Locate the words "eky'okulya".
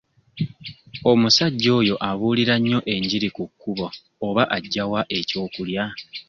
5.19-5.83